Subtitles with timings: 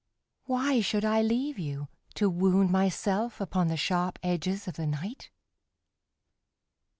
[0.45, 5.29] Why should I leave you, To wound myself upon the sharp edges of the night?